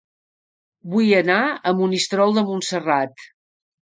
Vull 0.93 1.11
anar 1.17 1.35
a 1.47 1.73
Monistrol 1.81 2.33
de 2.39 2.45
Montserrat 2.47 3.27